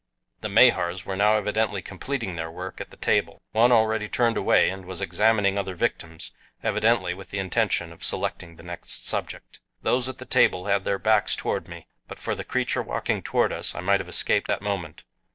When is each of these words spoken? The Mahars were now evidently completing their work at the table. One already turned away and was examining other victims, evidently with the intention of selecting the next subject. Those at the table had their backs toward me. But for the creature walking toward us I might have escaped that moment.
The 0.39 0.49
Mahars 0.49 1.05
were 1.05 1.15
now 1.15 1.37
evidently 1.37 1.83
completing 1.83 2.35
their 2.35 2.49
work 2.49 2.81
at 2.81 2.89
the 2.89 2.97
table. 2.97 3.43
One 3.51 3.71
already 3.71 4.09
turned 4.09 4.35
away 4.35 4.67
and 4.71 4.83
was 4.87 4.99
examining 4.99 5.59
other 5.59 5.75
victims, 5.75 6.31
evidently 6.63 7.13
with 7.13 7.29
the 7.29 7.37
intention 7.37 7.93
of 7.93 8.03
selecting 8.03 8.55
the 8.55 8.63
next 8.63 9.05
subject. 9.05 9.59
Those 9.83 10.09
at 10.09 10.17
the 10.17 10.25
table 10.25 10.65
had 10.65 10.85
their 10.85 10.97
backs 10.97 11.35
toward 11.35 11.67
me. 11.67 11.85
But 12.07 12.17
for 12.17 12.33
the 12.33 12.43
creature 12.43 12.81
walking 12.81 13.21
toward 13.21 13.53
us 13.53 13.75
I 13.75 13.81
might 13.81 13.99
have 13.99 14.09
escaped 14.09 14.47
that 14.47 14.63
moment. 14.63 15.03